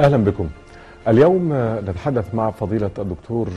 أهلا 0.00 0.16
بكم. 0.16 0.48
اليوم 1.08 1.52
نتحدث 1.88 2.34
مع 2.34 2.50
فضيلة 2.50 2.90
الدكتور 2.98 3.48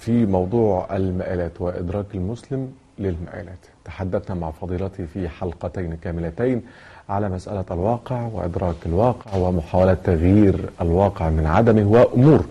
في 0.00 0.26
موضوع 0.26 0.96
المآلات 0.96 1.60
وإدراك 1.60 2.06
المسلم 2.14 2.72
للمآلات. 2.98 3.58
تحدثنا 3.84 4.36
مع 4.36 4.50
فضيلته 4.50 5.06
في 5.14 5.28
حلقتين 5.28 5.96
كاملتين 6.04 6.62
على 7.08 7.28
مسألة 7.28 7.64
الواقع 7.70 8.22
وإدراك 8.32 8.74
الواقع 8.86 9.36
ومحاولة 9.36 9.96
تغيير 10.04 10.56
الواقع 10.80 11.30
من 11.30 11.46
عدمه 11.46 11.86
وأمور 11.90 12.44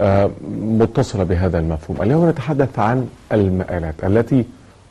آه، 0.00 0.30
متصلة 0.60 1.24
بهذا 1.24 1.58
المفهوم. 1.58 2.02
اليوم 2.02 2.28
نتحدث 2.28 2.78
عن 2.78 3.08
المآلات 3.32 3.94
التي 4.04 4.44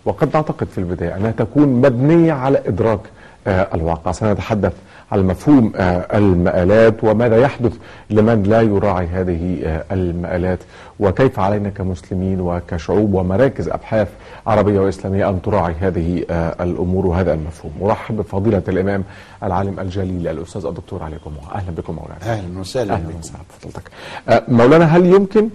وقد 0.05 0.29
نعتقد 0.33 0.67
في 0.67 0.77
البداية 0.77 1.15
أنها 1.17 1.31
تكون 1.31 1.67
مبنية 1.67 2.33
على 2.33 2.61
إدراك 2.67 2.99
آه، 3.47 3.67
الواقع. 3.73 4.11
سنتحدث 4.11 4.73
على 5.11 5.21
مفهوم 5.23 5.73
آه، 5.75 6.17
المآلات 6.17 7.03
وماذا 7.03 7.37
يحدث 7.37 7.73
لمن 8.09 8.43
لا 8.43 8.61
يراعي 8.61 9.07
هذه 9.07 9.59
آه، 9.63 9.83
المآلات. 9.91 10.59
وكيف 10.99 11.39
علينا 11.39 11.69
كمسلمين 11.69 12.41
وكشعوب 12.41 13.13
ومراكز 13.13 13.69
أبحاث 13.69 14.07
عربية 14.47 14.79
وإسلامية 14.79 15.29
أن 15.29 15.41
تراعي 15.41 15.73
هذه 15.81 16.25
آه، 16.29 16.63
الأمور 16.63 17.05
وهذا 17.07 17.33
المفهوم. 17.33 17.71
أرحب 17.81 18.17
بفضيلة 18.17 18.63
الإمام 18.67 19.03
العالم 19.43 19.79
الجليل 19.79 20.27
الأستاذ 20.27 20.65
الدكتور 20.65 21.03
علي 21.03 21.15
جمعة 21.25 21.55
أهلا 21.55 21.71
بكم 21.71 21.93
مولانا. 21.95 22.21
أهلا 22.33 22.59
وسهلا 22.59 22.93
أهلا 22.93 23.09
وسهلا 23.19 23.39
بفضلتك. 23.49 23.91
مولانا 24.47 24.85
هل 24.85 25.05
يمكن 25.05 25.49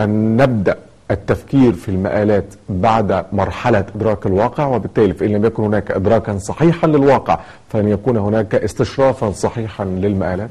أن 0.00 0.36
نبدأ 0.36 0.76
التفكير 1.10 1.72
في 1.72 1.88
المآلات 1.88 2.44
بعد 2.68 3.26
مرحلة 3.32 3.78
إدراك 3.78 4.26
الواقع 4.26 4.66
وبالتالي 4.66 5.14
فإن 5.14 5.30
لم 5.30 5.44
يكن 5.44 5.62
هناك 5.62 5.90
إدراكا 5.90 6.38
صحيحا 6.38 6.86
للواقع 6.86 7.40
فلن 7.68 7.88
يكون 7.88 8.16
هناك 8.16 8.54
استشرافا 8.54 9.32
صحيحا 9.32 9.84
للمآلات. 9.84 10.50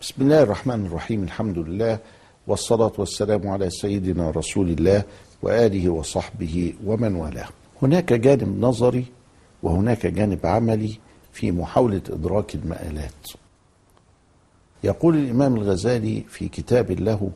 بسم 0.00 0.14
الله 0.22 0.42
الرحمن 0.42 0.86
الرحيم 0.86 1.22
الحمد 1.22 1.58
لله 1.58 1.98
والصلاة 2.46 2.92
والسلام 2.98 3.48
على 3.48 3.70
سيدنا 3.70 4.30
رسول 4.30 4.68
الله 4.68 5.02
وآله 5.42 5.88
وصحبه 5.88 6.74
ومن 6.86 7.14
والاه. 7.14 7.48
هناك 7.82 8.12
جانب 8.12 8.60
نظري 8.60 9.04
وهناك 9.62 10.06
جانب 10.06 10.46
عملي 10.46 10.98
في 11.32 11.52
محاولة 11.52 12.02
إدراك 12.10 12.54
المآلات. 12.54 13.26
يقول 14.84 15.16
الإمام 15.16 15.56
الغزالي 15.56 16.24
في 16.28 16.48
كتاب 16.48 16.90
له 16.90 17.30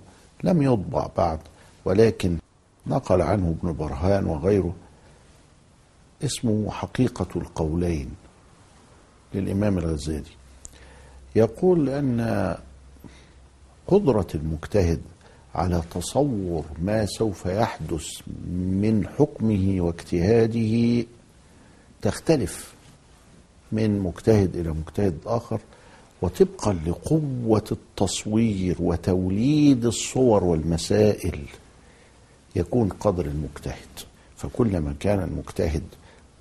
لم 0.45 0.63
يطبع 0.63 1.09
بعد 1.17 1.39
ولكن 1.85 2.37
نقل 2.87 3.23
عنه 3.23 3.55
ابن 3.61 3.73
برهان 3.73 4.25
وغيره 4.27 4.75
اسمه 6.25 6.71
حقيقة 6.71 7.27
القولين 7.37 8.11
للإمام 9.35 9.79
الغزالي. 9.79 10.31
يقول 11.37 11.89
أن 11.89 12.57
قدرة 13.87 14.27
المجتهد 14.35 15.01
على 15.55 15.83
تصور 15.95 16.65
ما 16.83 17.07
سوف 17.07 17.47
يحدث 17.47 18.07
من 18.57 19.07
حكمه 19.19 19.77
واجتهاده 19.81 21.05
تختلف 22.03 22.75
من 23.73 23.99
مجتهد 23.99 24.57
إلى 24.57 24.71
مجتهد 24.71 25.19
آخر 25.27 25.61
وطبقا 26.23 26.73
لقوة 26.87 27.65
التصوير 27.73 28.77
وتوليد 28.81 29.85
الصور 29.85 30.45
والمسائل 30.45 31.39
يكون 32.57 32.89
قدر 32.89 33.27
المجتهد. 33.27 33.89
فكلما 34.37 34.95
كان 35.01 35.19
المجتهد 35.23 35.83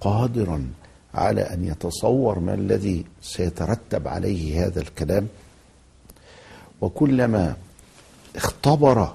قادرا 0.01 0.67
على 1.13 1.41
أن 1.41 1.65
يتصور 1.65 2.39
ما 2.39 2.53
الذي 2.53 3.05
سيترتب 3.21 4.07
عليه 4.07 4.65
هذا 4.65 4.81
الكلام 4.81 5.27
وكلما 6.81 7.55
اختبر 8.35 9.13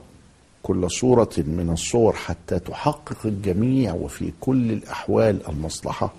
كل 0.62 0.90
صورة 0.90 1.30
من 1.38 1.70
الصور 1.72 2.12
حتى 2.12 2.58
تحقق 2.58 3.16
الجميع 3.24 3.94
وفي 3.94 4.32
كل 4.40 4.72
الأحوال 4.72 5.48
المصلحة 5.48 6.12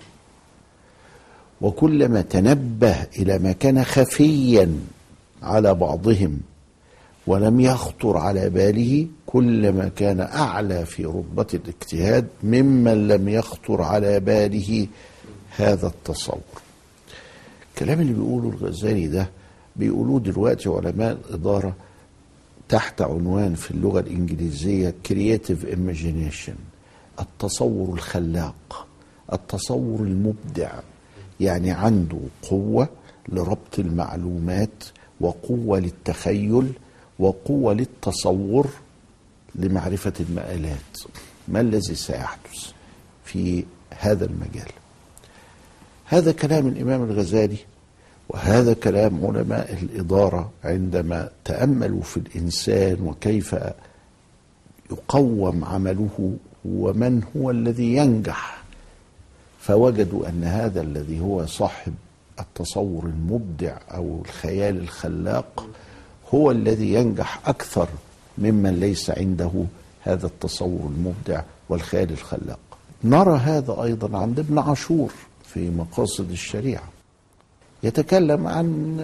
وكلما 1.60 2.20
تنبه 2.22 3.02
إلى 3.18 3.38
ما 3.38 3.52
كان 3.52 3.84
خفيا 3.84 4.78
على 5.42 5.74
بعضهم 5.74 6.40
ولم 7.26 7.60
يخطر 7.60 8.16
على 8.16 8.50
باله 8.50 9.06
كلما 9.32 9.88
كان 9.88 10.20
أعلى 10.20 10.86
في 10.86 11.04
رتبة 11.04 11.46
الاجتهاد 11.54 12.26
ممن 12.42 13.08
لم 13.08 13.28
يخطر 13.28 13.82
على 13.82 14.20
باله 14.20 14.86
هذا 15.56 15.86
التصور. 15.86 16.40
الكلام 17.74 18.00
اللي 18.00 18.12
بيقوله 18.12 18.48
الغزالي 18.48 19.06
ده 19.06 19.30
بيقولوه 19.76 20.20
دلوقتي 20.20 20.68
علماء 20.68 21.12
الإدارة 21.12 21.74
تحت 22.68 23.02
عنوان 23.02 23.54
في 23.54 23.70
اللغة 23.70 24.00
الإنجليزية 24.00 24.94
creative 25.08 25.64
imagination 25.74 26.52
التصور 27.20 27.94
الخلاق 27.94 28.86
التصور 29.32 30.00
المبدع 30.00 30.70
يعني 31.40 31.70
عنده 31.70 32.18
قوة 32.50 32.88
لربط 33.28 33.78
المعلومات 33.78 34.84
وقوة 35.20 35.78
للتخيل 35.78 36.72
وقوة 37.18 37.74
للتصور 37.74 38.66
لمعرفة 39.54 40.12
المآلات. 40.20 40.98
ما 41.48 41.60
الذي 41.60 41.94
سيحدث 41.94 42.72
في 43.24 43.64
هذا 43.90 44.24
المجال؟ 44.24 44.72
هذا 46.04 46.32
كلام 46.32 46.66
الإمام 46.66 47.02
الغزالي 47.02 47.56
وهذا 48.28 48.72
كلام 48.74 49.26
علماء 49.26 49.78
الإدارة 49.82 50.50
عندما 50.64 51.30
تأملوا 51.44 52.02
في 52.02 52.16
الإنسان 52.16 52.96
وكيف 53.02 53.56
يقوم 54.90 55.64
عمله 55.64 56.36
ومن 56.64 57.22
هو 57.36 57.50
الذي 57.50 57.96
ينجح 57.96 58.62
فوجدوا 59.60 60.28
أن 60.28 60.44
هذا 60.44 60.80
الذي 60.80 61.20
هو 61.20 61.46
صاحب 61.46 61.94
التصور 62.40 63.04
المبدع 63.04 63.76
أو 63.94 64.22
الخيال 64.24 64.80
الخلاق 64.80 65.66
هو 66.34 66.50
الذي 66.50 66.94
ينجح 66.94 67.48
أكثر 67.48 67.88
ممن 68.38 68.80
ليس 68.80 69.10
عنده 69.10 69.50
هذا 70.02 70.26
التصور 70.26 70.90
المبدع 70.96 71.42
والخيال 71.68 72.12
الخلاق. 72.12 72.58
نرى 73.04 73.38
هذا 73.38 73.82
أيضا 73.82 74.18
عند 74.18 74.38
ابن 74.38 74.58
عاشور 74.58 75.12
في 75.44 75.70
مقاصد 75.70 76.30
الشريعة. 76.30 76.88
يتكلم 77.82 78.46
عن 78.46 78.96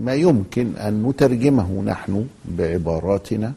ما 0.00 0.14
يمكن 0.14 0.76
أن 0.76 1.02
نترجمه 1.02 1.82
نحن 1.82 2.26
بعباراتنا 2.44 3.52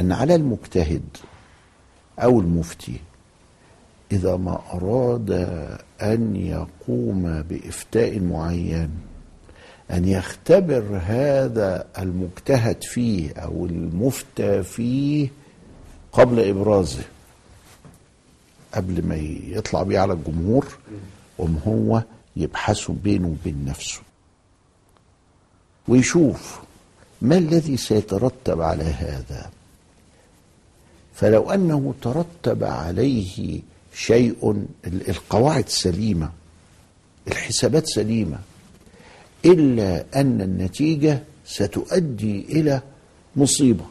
أن 0.00 0.12
على 0.12 0.34
المجتهد 0.34 1.02
أو 2.18 2.40
المفتي 2.40 2.96
إذا 4.12 4.36
ما 4.36 4.60
أراد 4.72 5.30
أن 6.02 6.36
يقوم 6.36 7.42
بإفتاء 7.42 8.20
معين 8.20 8.90
أن 9.90 10.08
يختبر 10.08 11.00
هذا 11.04 11.86
المجتهد 11.98 12.82
فيه 12.84 13.32
أو 13.32 13.66
المفتى 13.66 14.62
فيه 14.62 15.28
قبل 16.12 16.40
إبرازه 16.48 17.02
قبل 18.74 19.06
ما 19.06 19.16
يطلع 19.56 19.82
بيه 19.82 19.98
على 19.98 20.12
الجمهور 20.12 20.66
قم 21.38 21.56
هو 21.66 22.02
يبحثه 22.36 22.92
بينه 23.04 23.28
وبين 23.28 23.64
نفسه 23.64 24.00
ويشوف 25.88 26.60
ما 27.22 27.38
الذي 27.38 27.76
سيترتب 27.76 28.60
على 28.60 28.84
هذا. 28.84 29.50
فلو 31.14 31.50
أنه 31.50 31.94
ترتب 32.02 32.64
عليه 32.64 33.60
شيء 33.94 34.66
القواعد 34.86 35.68
سليمة 35.68 36.30
الحسابات 37.28 37.86
سليمة 37.86 38.38
إلا 39.44 40.04
أن 40.20 40.40
النتيجة 40.40 41.22
ستؤدي 41.46 42.40
إلى 42.48 42.80
مصيبة. 43.36 43.84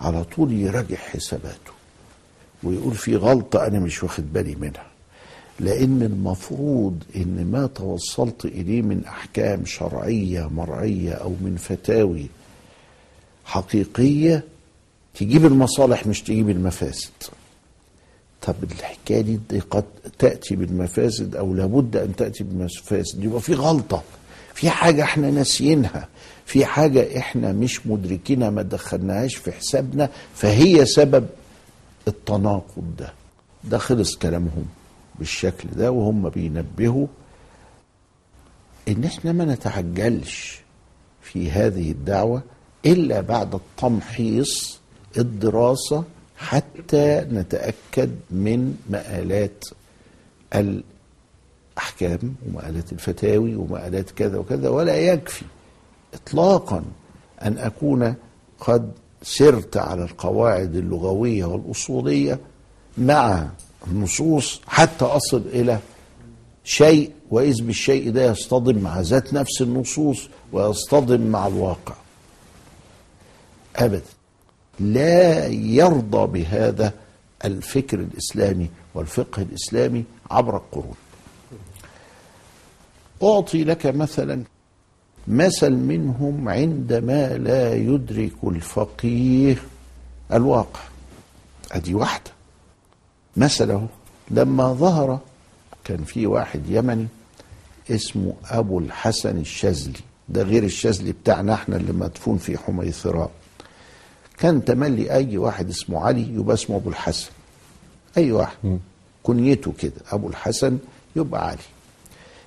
على 0.00 0.24
طول 0.24 0.52
يراجع 0.52 0.96
حساباته 0.96 1.72
ويقول 2.62 2.94
في 2.94 3.16
غلطة 3.16 3.66
أنا 3.66 3.78
مش 3.80 4.02
واخد 4.02 4.32
بالي 4.32 4.54
منها 4.54 4.86
لأن 5.60 6.02
المفروض 6.02 7.02
إن 7.16 7.48
ما 7.52 7.66
توصلت 7.66 8.44
إليه 8.44 8.82
من 8.82 9.04
أحكام 9.04 9.64
شرعية 9.66 10.48
مرعية 10.48 11.12
أو 11.12 11.28
من 11.30 11.56
فتاوي 11.56 12.26
حقيقية 13.44 14.44
تجيب 15.14 15.46
المصالح 15.46 16.06
مش 16.06 16.22
تجيب 16.22 16.50
المفاسد. 16.50 17.10
طب 18.46 18.54
الحكاية 18.62 19.20
دي, 19.20 19.40
دي 19.50 19.58
قد 19.60 19.84
تأتي 20.18 20.56
بالمفاسد 20.56 21.36
أو 21.36 21.54
لابد 21.54 21.96
أن 21.96 22.16
تأتي 22.16 22.44
بالمفاسد. 22.44 23.24
يبقى 23.24 23.40
في 23.40 23.54
غلطة 23.54 24.02
في 24.54 24.70
حاجة 24.70 25.02
إحنا 25.02 25.30
ناسيينها 25.30 26.08
في 26.46 26.64
حاجة 26.64 27.18
إحنا 27.18 27.52
مش 27.52 27.86
مدركينها 27.86 28.50
ما 28.50 28.62
دخلناهاش 28.62 29.34
في 29.36 29.52
حسابنا 29.52 30.08
فهي 30.34 30.86
سبب 30.86 31.26
التناقض 32.08 32.96
ده. 32.98 33.12
ده 33.64 33.78
خلص 33.78 34.16
كلامهم 34.16 34.64
بالشكل 35.18 35.68
ده 35.70 35.90
وهم 35.90 36.28
بينبهوا 36.28 37.06
إن 38.88 39.04
إحنا 39.04 39.32
ما 39.32 39.44
نتعجلش 39.44 40.60
في 41.22 41.50
هذه 41.50 41.90
الدعوة 41.90 42.42
إلا 42.86 43.20
بعد 43.20 43.54
التمحيص 43.54 44.78
الدراسة 45.18 46.04
حتى 46.42 47.26
نتأكد 47.32 48.10
من 48.30 48.76
مآلات 48.90 49.64
الأحكام 50.54 52.34
ومآلات 52.48 52.92
الفتاوي 52.92 53.56
ومآلات 53.56 54.10
كذا 54.10 54.38
وكذا 54.38 54.68
ولا 54.68 54.96
يكفي 54.96 55.44
اطلاقا 56.14 56.84
أن 57.42 57.58
أكون 57.58 58.14
قد 58.60 58.92
سرت 59.22 59.76
على 59.76 60.02
القواعد 60.04 60.76
اللغوية 60.76 61.44
والأصولية 61.44 62.38
مع 62.98 63.48
النصوص 63.86 64.60
حتى 64.66 65.04
أصل 65.04 65.42
إلى 65.52 65.78
شيء 66.64 67.10
واذ 67.30 67.62
بالشيء 67.62 68.10
ده 68.10 68.24
يصطدم 68.30 68.78
مع 68.78 69.00
ذات 69.00 69.32
نفس 69.32 69.62
النصوص 69.62 70.28
ويصطدم 70.52 71.20
مع 71.26 71.46
الواقع. 71.46 71.94
ابدا. 73.76 74.02
لا 74.82 75.46
يرضى 75.46 76.26
بهذا 76.26 76.94
الفكر 77.44 77.98
الإسلامي 77.98 78.70
والفقه 78.94 79.42
الإسلامي 79.42 80.04
عبر 80.30 80.56
القرون. 80.56 80.94
أعطي 83.22 83.64
لك 83.64 83.86
مثلا 83.86 84.42
مثل 85.28 85.70
منهم 85.70 86.48
عندما 86.48 87.28
لا 87.38 87.74
يدرك 87.74 88.32
الفقيه 88.44 89.56
الواقع. 90.32 90.80
أدي 91.72 91.94
واحدة. 91.94 92.30
مثله 93.36 93.86
لما 94.30 94.72
ظهر 94.72 95.18
كان 95.84 96.04
في 96.04 96.26
واحد 96.26 96.62
يمني 96.68 97.06
اسمه 97.90 98.32
أبو 98.44 98.78
الحسن 98.78 99.38
الشاذلي. 99.38 100.00
ده 100.28 100.42
غير 100.42 100.64
الشاذلي 100.64 101.12
بتاعنا 101.12 101.54
إحنا 101.54 101.76
اللي 101.76 101.92
مدفون 101.92 102.38
في 102.38 102.58
حميثراء 102.58 103.30
كان 104.42 104.64
تملي 104.64 105.12
أي 105.12 105.38
واحد 105.38 105.68
اسمه 105.68 106.00
علي 106.00 106.34
يبقى 106.34 106.54
اسمه 106.54 106.76
أبو 106.76 106.90
الحسن. 106.90 107.30
أي 108.16 108.32
واحد. 108.32 108.78
كنيته 109.22 109.72
كده 109.72 110.00
أبو 110.10 110.28
الحسن 110.28 110.78
يبقى 111.16 111.48
علي. 111.48 111.62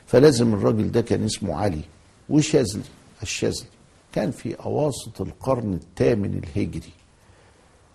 فلازم 0.07 0.53
الراجل 0.53 0.91
ده 0.91 1.01
كان 1.01 1.23
اسمه 1.23 1.55
علي. 1.55 1.81
وشاذلي 2.29 2.83
الشاذلي. 3.23 3.67
كان 4.13 4.31
في 4.31 4.55
أواسط 4.55 5.21
القرن 5.21 5.73
الثامن 5.73 6.41
الهجري. 6.43 6.93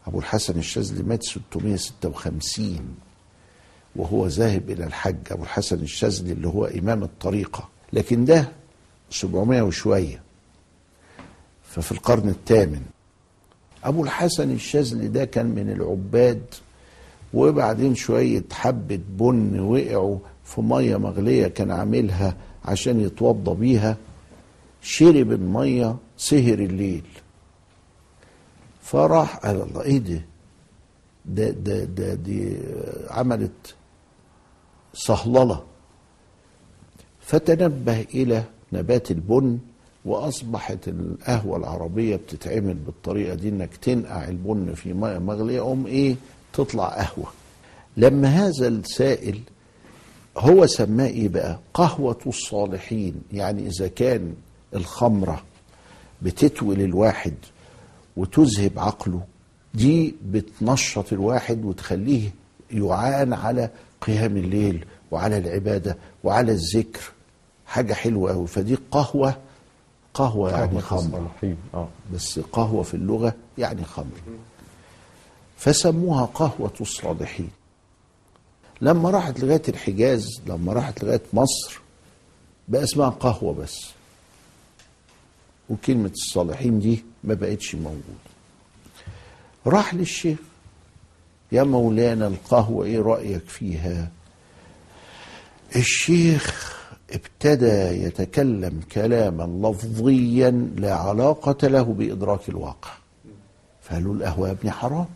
أبو 0.06 0.18
الحسن 0.18 0.58
الشاذلي 0.58 1.02
مات 1.02 1.22
656 1.24 2.94
وهو 3.96 4.26
ذاهب 4.26 4.70
إلى 4.70 4.84
الحج. 4.84 5.16
أبو 5.30 5.42
الحسن 5.42 5.80
الشاذلي 5.80 6.32
اللي 6.32 6.48
هو 6.48 6.64
إمام 6.64 7.02
الطريقة. 7.02 7.68
لكن 7.92 8.24
ده 8.24 8.52
700 9.10 9.62
وشوية. 9.62 10.22
ففي 11.64 11.92
القرن 11.92 12.28
الثامن 12.28 12.82
أبو 13.84 14.04
الحسن 14.04 14.50
الشاذلي 14.50 15.08
ده 15.08 15.24
كان 15.24 15.46
من 15.46 15.70
العباد 15.70 16.42
وبعدين 17.34 17.94
شوية 17.94 18.44
حبة 18.52 19.00
بن 19.08 19.60
وقعوا 19.60 20.18
في 20.44 20.60
مية 20.60 20.96
مغلية 20.96 21.46
كان 21.48 21.70
عاملها 21.70 22.36
عشان 22.64 23.00
يتوضى 23.00 23.54
بيها 23.60 23.96
شرب 24.82 25.32
المية 25.32 25.96
سهر 26.16 26.58
الليل. 26.58 27.04
فراح 28.82 29.36
قال 29.36 29.62
الله 29.62 29.82
إيه 29.82 29.98
ده؟ 29.98 30.20
ده 31.24 31.50
ده 31.50 31.84
ده 31.84 32.14
دي 32.14 32.56
عملت 33.10 33.74
صهللة. 34.94 35.62
فتنبه 37.20 38.00
إلى 38.00 38.44
نبات 38.72 39.10
البن 39.10 39.58
وأصبحت 40.04 40.88
القهوة 40.88 41.56
العربية 41.56 42.16
بتتعمل 42.16 42.74
بالطريقة 42.74 43.34
دي 43.34 43.48
إنك 43.48 43.76
تنقع 43.76 44.28
البن 44.28 44.74
في 44.74 44.92
مية 44.92 45.18
مغلية 45.18 45.60
قوم 45.60 45.86
إيه 45.86 46.16
تطلع 46.52 46.88
قهوة. 46.88 47.26
لما 47.96 48.28
هذا 48.28 48.68
السائل 48.68 49.40
هو 50.38 50.66
سماه 50.66 51.06
إيه 51.06 51.28
بقى؟ 51.28 51.58
قهوة 51.74 52.18
الصالحين. 52.26 53.14
يعني 53.32 53.66
إذا 53.66 53.88
كان 53.88 54.34
الخمرة 54.74 55.42
بتتول 56.22 56.80
الواحد 56.80 57.34
وتذهب 58.16 58.78
عقله 58.78 59.20
دي 59.74 60.14
بتنشط 60.30 61.12
الواحد 61.12 61.64
وتخليه 61.64 62.30
يعان 62.70 63.32
على 63.32 63.70
قيام 64.00 64.36
الليل 64.36 64.84
وعلى 65.10 65.38
العبادة 65.38 65.96
وعلى 66.24 66.52
الذكر. 66.52 67.00
حاجة 67.66 67.92
حلوة 67.94 68.32
أوي. 68.32 68.46
فدي 68.46 68.76
قهوة 68.90 69.36
قهوة 70.14 70.50
يعني 70.50 70.80
خمر. 70.80 70.98
الصالحين. 71.00 71.56
آه. 71.74 71.88
بس 72.14 72.38
قهوة 72.38 72.82
في 72.82 72.94
اللغة 72.94 73.34
يعني 73.58 73.84
خمر. 73.84 74.20
فسموها 75.56 76.24
قهوة 76.24 76.72
الصالحين. 76.80 77.50
لما 78.80 79.10
راحت 79.10 79.40
لغاية 79.40 79.62
الحجاز 79.68 80.40
لما 80.46 80.72
راحت 80.72 81.04
لغاية 81.04 81.22
مصر 81.32 81.80
بقى 82.68 82.82
اسمها 82.84 83.08
قهوة 83.08 83.54
بس. 83.54 83.86
وكلمة 85.70 86.10
الصالحين 86.10 86.78
دي 86.80 87.04
ما 87.24 87.34
بقتش 87.34 87.74
موجودة. 87.74 88.30
راح 89.66 89.94
للشيخ 89.94 90.38
يا 91.52 91.62
مولانا 91.62 92.26
القهوة 92.26 92.84
إيه 92.86 93.00
رأيك 93.02 93.48
فيها؟ 93.48 94.10
الشيخ 95.76 96.76
ابتدى 97.12 98.04
يتكلم 98.04 98.80
كلاما 98.92 99.68
لفظيا 99.68 100.50
لا 100.76 100.94
علاقة 100.94 101.68
له 101.68 101.82
بإدراك 101.82 102.48
الواقع. 102.48 102.90
فقالوا 103.82 104.14
القهوة 104.14 104.48
يا 104.48 104.52
ابني 104.52 104.70
حرام. 104.70 105.06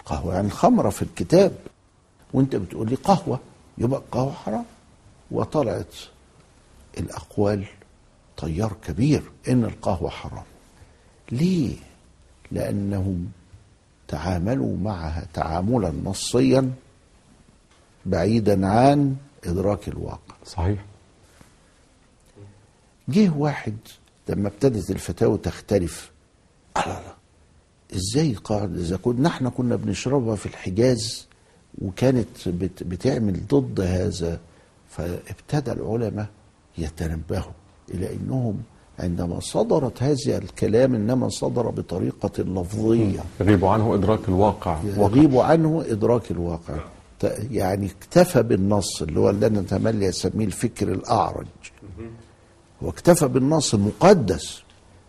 القهوة 0.00 0.34
يعني 0.34 0.50
خمرة 0.50 0.90
في 0.90 1.02
الكتاب. 1.02 1.52
وانت 2.32 2.56
بتقول 2.56 2.88
لي 2.88 2.94
قهوة 2.94 3.40
يبقى 3.78 4.00
القهوة 4.00 4.32
حرام. 4.32 4.64
وطلعت 5.30 5.94
الأقوال 6.98 7.64
تيار 8.36 8.72
كبير 8.86 9.22
إن 9.48 9.64
القهوة 9.64 10.10
حرام. 10.10 10.44
ليه؟ 11.32 11.76
لأنهم 12.52 13.28
تعاملوا 14.08 14.76
معها 14.76 15.26
تعاملا 15.34 15.92
نصيا 16.04 16.72
بعيدا 18.06 18.66
عن 18.66 19.16
إدراك 19.44 19.88
الواقع. 19.88 20.27
صحيح. 20.48 20.84
جه 23.08 23.32
واحد 23.36 23.76
لما 24.28 24.48
ابتدت 24.48 24.90
الفتاوى 24.90 25.38
تختلف. 25.38 26.10
لا 26.76 26.82
لا 26.86 27.14
إزاي 27.94 28.34
قاعد 28.34 28.78
إذا 28.78 28.96
كنا 28.96 29.28
إحنا 29.28 29.50
كنا 29.50 29.76
بنشربها 29.76 30.36
في 30.36 30.46
الحجاز 30.46 31.26
وكانت 31.82 32.48
بت 32.48 32.82
بتعمل 32.82 33.46
ضد 33.46 33.80
هذا. 33.80 34.40
فابتدى 34.90 35.72
العلماء 35.72 36.26
يتنبهوا 36.78 37.52
إلى 37.90 38.14
إنهم 38.14 38.62
عندما 38.98 39.40
صدرت 39.40 40.02
هذا 40.02 40.38
الكلام 40.38 40.94
إنما 40.94 41.28
صدر 41.28 41.70
بطريقة 41.70 42.42
لفظية. 42.42 43.24
يغيب 43.40 43.64
عنه 43.64 43.94
إدراك 43.94 44.28
الواقع. 44.28 44.80
يغيب 44.84 45.36
عنه 45.36 45.84
إدراك 45.86 46.30
الواقع. 46.30 46.76
يعني 47.50 47.86
اكتفى 47.86 48.42
بالنص 48.42 49.02
اللي 49.02 49.20
هو 49.20 49.30
اللي 49.30 49.46
أنا 49.46 49.62
تملي 49.62 50.08
اسميه 50.08 50.44
الفكر 50.46 50.92
الأعرج. 50.92 51.46
هو 52.82 52.90
اكتفى 52.90 53.28
بالنص 53.28 53.74
المقدس 53.74 54.62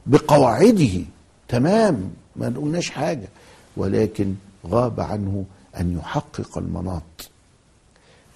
بقواعده. 0.06 1.04
تمام 1.48 2.12
ما 2.36 2.46
قلناش 2.46 2.90
حاجة. 2.90 3.28
ولكن 3.78 4.34
غاب 4.68 5.00
عنه 5.00 5.46
أن 5.80 5.98
يحقق 5.98 6.58
المناط. 6.58 7.30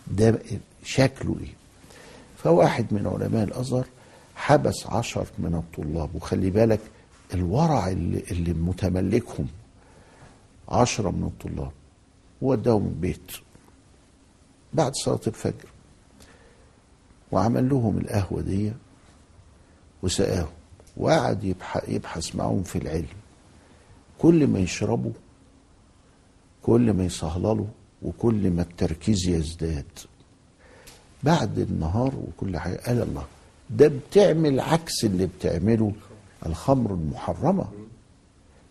ده 0.07 0.39
شكله 0.83 1.35
إيه؟ 1.41 1.53
فواحد 2.43 2.85
من 2.91 3.07
علماء 3.07 3.43
الأزهر 3.43 3.85
حبس 4.35 4.87
عشر 4.87 5.25
من 5.39 5.55
الطلاب. 5.55 6.15
وخلي 6.15 6.49
بالك 6.49 6.79
الورع 7.33 7.87
اللي, 7.87 8.23
اللي 8.31 8.53
متملكهم 8.53 9.47
عشرة 10.69 11.09
من 11.09 11.23
الطلاب. 11.23 11.71
وداهم 12.41 12.85
البيت 12.87 13.31
بعد 14.73 14.91
صلاة 14.95 15.19
الفجر. 15.27 15.65
وعمل 17.31 17.69
لهم 17.69 17.97
القهوة 17.97 18.41
دي 18.41 18.71
وسقاهم. 20.03 20.47
وقعد 20.97 21.43
يبح- 21.43 21.89
يبحث 21.89 22.35
معهم 22.35 22.63
في 22.63 22.77
العلم. 22.77 23.07
كل 24.19 24.47
ما 24.47 24.59
يشربوا 24.59 25.11
كل 26.63 26.93
ما 26.93 27.05
يصهللوا 27.05 27.65
وكل 28.01 28.51
ما 28.51 28.61
التركيز 28.61 29.27
يزداد. 29.27 29.85
بعد 31.23 31.59
النهار 31.59 32.13
وكل 32.15 32.57
حاجة 32.57 32.75
قال 32.87 33.01
الله 33.01 33.25
ده 33.69 33.87
بتعمل 33.87 34.59
عكس 34.59 35.03
اللي 35.03 35.27
بتعمله 35.27 35.91
الخمر 36.45 36.91
المحرمة. 36.93 37.65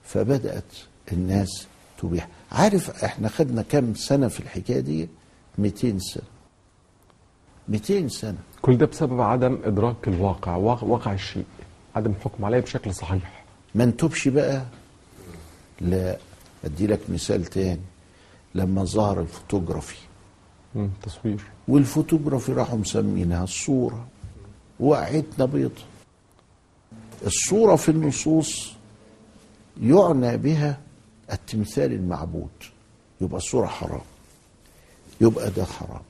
فبدأت 0.05 0.65
الناس 1.13 1.67
تبيح. 2.03 2.29
عارف 2.53 3.05
إحنا 3.05 3.29
خدنا 3.29 3.63
كام 3.63 3.95
سنة 3.95 4.29
في 4.29 4.41
الحكاية 4.41 4.81
دي؟ 4.81 5.09
200 5.59 5.99
سنة. 5.99 6.23
200 7.69 8.09
سنة. 8.09 8.39
كل 8.63 8.77
ده 8.77 8.87
بسبب 8.87 9.21
عدم 9.21 9.59
إدراك 9.65 10.09
الواقع 10.09 10.57
واقع, 10.57 11.13
الشيء 11.13 11.45
عدم 11.97 12.11
الحكم 12.11 12.45
عليه 12.45 12.61
بشكل 12.61 12.95
صحيح. 12.95 13.45
ما 13.75 13.85
نتوبش 13.85 14.29
بقى؟ 14.29 14.63
لا 15.81 16.19
ادي 16.65 16.87
لك 16.87 17.01
مثال 17.11 17.45
تاني. 17.45 17.81
لما 18.55 18.85
ظهر 18.85 19.21
الفوتوغرافي. 19.21 19.97
تصوير. 21.03 21.41
والفوتوغرافي 21.69 22.53
راحوا 22.53 22.79
مسمينها 22.79 23.45
الصورة. 23.45 24.07
وقعتنا 24.81 25.45
بيض 25.45 25.73
الصورة 27.27 27.77
في 27.77 27.89
النصوص 27.89 28.73
يعنى 29.83 30.37
بها 30.37 30.81
التمثال 31.33 31.93
المعبود. 31.93 32.51
يبقى 33.21 33.37
الصورة 33.37 33.67
حرام. 33.67 34.01
يبقى 35.23 35.51
ده 35.51 35.65
حرام. 35.65 36.01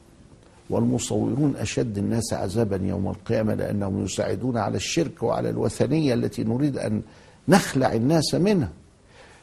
والمصورون 0.70 1.54
أشد 1.56 1.98
الناس 1.98 2.32
عذابا 2.32 2.76
يوم 2.86 3.08
القيامة 3.08 3.54
لأنهم 3.54 4.04
يساعدون 4.04 4.56
على 4.56 4.76
الشرك 4.76 5.22
وعلى 5.22 5.50
الوثنية 5.50 6.14
التي 6.14 6.44
نريد 6.44 6.78
أن 6.78 7.02
نخلع 7.48 7.92
الناس 7.92 8.34
منها. 8.34 8.70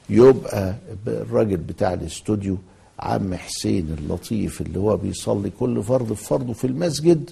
يبقى 0.09 0.75
الراجل 1.07 1.57
بتاع 1.57 1.93
الاستوديو 1.93 2.57
عم 2.99 3.35
حسين 3.35 3.95
اللطيف 3.99 4.61
اللي 4.61 4.79
هو 4.79 4.97
بيصلي 4.97 5.49
كل 5.59 5.83
فرض 5.83 6.13
في 6.13 6.23
فرضه 6.25 6.53
في 6.53 6.67
المسجد 6.67 7.29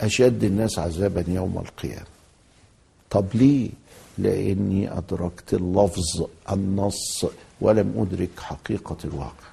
أشد 0.00 0.44
الناس 0.44 0.78
عذابا 0.78 1.24
يوم 1.28 1.58
القيامة. 1.58 2.06
طب 3.10 3.26
ليه؟ 3.34 3.70
لأني 4.18 4.98
أدركت 4.98 5.54
اللفظ 5.54 6.26
النص 6.52 7.26
ولم 7.60 7.94
أدرك 7.98 8.30
حقيقة 8.40 8.96
الواقع. 9.04 9.46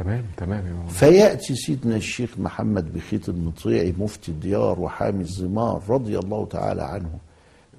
تمام 0.00 0.24
تمام 0.36 0.66
يا 0.66 0.72
مولانا 0.72 0.90
فيأتي 0.90 1.54
سيدنا 1.56 1.96
الشيخ 1.96 2.38
محمد 2.38 2.94
بخيت 2.94 3.28
المطيعي 3.28 3.94
مفتي 3.98 4.30
الديار 4.30 4.80
وحامي 4.80 5.20
الزمار 5.22 5.82
رضي 5.88 6.18
الله 6.18 6.46
تعالى 6.46 6.82
عنه. 6.82 7.18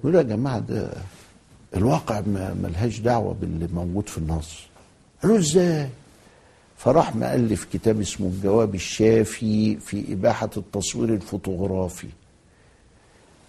يقول 0.00 0.14
يا 0.14 0.22
جماعة 0.22 0.58
ده 0.58 0.92
الواقع 1.76 2.20
ما 2.20 2.54
ملهاش 2.54 2.98
دعوة 3.00 3.34
باللي 3.34 3.68
موجود 3.74 4.08
في 4.08 4.18
النص. 4.18 4.58
قالوا 5.22 5.38
إزاي؟ 5.38 5.88
فراح 6.76 7.16
مؤلف 7.16 7.64
كتاب 7.72 8.00
اسمه 8.00 8.26
الجواب 8.26 8.74
الشافي 8.74 9.76
في 9.76 10.12
إباحة 10.12 10.50
التصوير 10.56 11.14
الفوتوغرافي. 11.14 12.08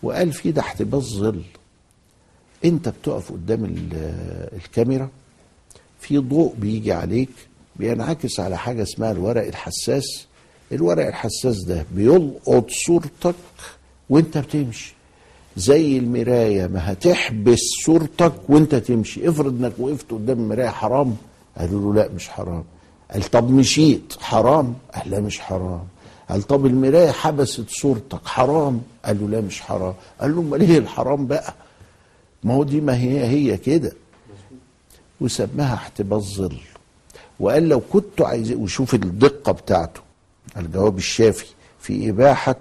وقال 0.03 0.31
فيه 0.33 0.51
ده 0.51 0.61
احتباس 0.61 1.03
ظل 1.03 1.41
انت 2.65 2.89
بتقف 2.89 3.31
قدام 3.31 3.65
ال- 3.65 4.49
الكاميرا 4.55 5.09
في 5.99 6.17
ضوء 6.17 6.53
بيجي 6.57 6.93
عليك 6.93 7.29
بينعكس 7.75 8.39
على 8.39 8.57
حاجة 8.57 8.83
اسمها 8.83 9.11
الورق 9.11 9.47
الحساس. 9.47 10.25
الورق 10.71 11.07
الحساس 11.07 11.63
ده 11.63 11.85
بيلقط 11.95 12.69
صورتك 12.69 13.35
وانت 14.09 14.37
بتمشي. 14.37 14.93
زي 15.57 15.97
المراية 15.97 16.67
ما 16.67 16.91
هتحبس 16.91 17.59
صورتك 17.85 18.33
وانت 18.49 18.75
تمشي. 18.75 19.29
افرض 19.29 19.53
انك 19.63 19.73
وقفت 19.79 20.11
قدام 20.11 20.39
المراية 20.39 20.69
حرام 20.69 21.15
قالوا 21.57 21.93
له 21.93 22.01
لا 22.03 22.09
مش 22.15 22.29
حرام. 22.29 22.63
قال 23.11 23.23
طب 23.23 23.51
مشيت 23.51 24.13
حرام؟ 24.21 24.73
قال 24.95 25.11
لا 25.11 25.19
مش 25.19 25.39
حرام. 25.39 25.83
قال 26.29 26.41
طب 26.41 26.65
المراية 26.65 27.11
حبست 27.11 27.69
صورتك 27.69 28.25
حرام؟ 28.27 28.81
قالوا 29.05 29.27
لا 29.27 29.41
مش 29.41 29.61
حرام. 29.61 29.93
قال 30.21 30.35
له 30.35 30.41
امال 30.41 30.61
إيه 30.61 30.77
الحرام 30.77 31.27
بقى؟ 31.27 31.53
ما 32.43 32.53
هو 32.53 32.63
دي 32.63 32.81
ما 32.81 32.97
هي 32.97 33.25
هي 33.25 33.57
كده. 33.57 33.91
وسماها 35.21 35.73
احتباس 35.73 36.23
ظل. 36.23 36.57
وقال 37.39 37.69
لو 37.69 37.79
كنتوا 37.93 38.27
عايزين 38.27 38.57
وشوف 38.57 38.93
الدقة 38.93 39.51
بتاعته 39.51 40.01
الجواب 40.57 40.97
الشافي 40.97 41.45
في 41.79 42.09
إباحة 42.09 42.55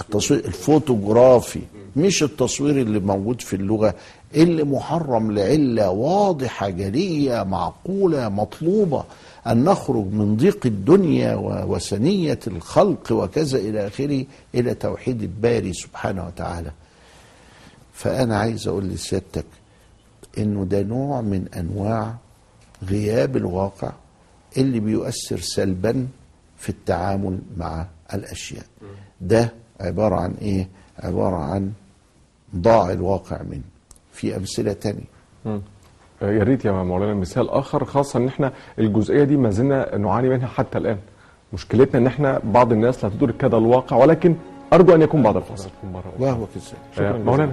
التصوير 0.00 0.44
الفوتوغرافي 0.44 1.60
مش 1.96 2.22
التصوير 2.22 2.80
اللي 2.80 2.98
موجود 3.00 3.40
في 3.40 3.56
اللغة 3.56 3.94
اللي 4.34 4.64
محرم 4.64 5.32
لعلة 5.32 5.90
واضحة 5.90 6.68
جلية 6.68 7.42
معقولة 7.42 8.28
مطلوبة 8.28 9.04
أن 9.46 9.64
نخرج 9.64 10.06
من 10.12 10.36
ضيق 10.36 10.66
الدنيا 10.66 11.34
ووثنيه 11.34 12.38
الخلق 12.46 13.12
وكذا 13.12 13.58
إلى 13.58 13.86
آخره 13.86 14.24
إلى 14.54 14.74
توحيد 14.74 15.22
الباري 15.22 15.72
سبحانه 15.72 16.26
وتعالى. 16.26 16.70
فأنا 17.94 18.38
عايز 18.38 18.68
أقول 18.68 18.84
لسيادتك 18.84 19.44
إنه 20.38 20.64
ده 20.64 20.82
نوع 20.82 21.20
من 21.20 21.46
أنواع 21.56 22.14
غياب 22.88 23.36
الواقع 23.36 23.92
اللي 24.56 24.80
بيؤثر 24.80 25.38
سلبا 25.38 26.06
في 26.58 26.68
التعامل 26.68 27.38
مع 27.56 27.86
الأشياء. 28.14 28.64
ده 29.20 29.52
عبارة 29.80 30.16
عن 30.16 30.34
إيه؟ 30.42 30.68
عبارة 30.98 31.36
عن 31.36 31.72
ضاع 32.56 32.92
الواقع 32.92 33.42
منه 33.42 33.62
في 34.12 34.36
أمثلة 34.36 34.72
تانية. 34.72 35.04
آه، 35.46 35.60
يا 36.22 36.42
ريت 36.42 36.64
يا 36.64 36.72
مولانا 36.72 37.14
مثال 37.14 37.50
آخر 37.50 37.84
خاصة 37.84 38.18
إن 38.18 38.26
إحنا 38.28 38.52
الجزئية 38.78 39.24
دي 39.24 39.36
ما 39.36 39.50
زلنا 39.50 39.96
نعاني 39.96 40.28
منها 40.28 40.46
حتى 40.46 40.78
الآن. 40.78 40.98
مشكلتنا 41.52 42.00
إن 42.00 42.06
إحنا 42.06 42.40
بعض 42.44 42.72
الناس 42.72 43.04
لا 43.04 43.10
تدرك 43.10 43.44
هذا 43.44 43.56
الواقع 43.56 43.96
ولكن 43.96 44.36
أرجو 44.72 44.94
أن 44.94 45.02
يكون 45.02 45.22
بعد 45.22 45.36
الفاصل. 45.36 45.70
وهو 46.18 46.46
كذلك 46.54 47.14
آه، 47.14 47.18
مولانا 47.18 47.52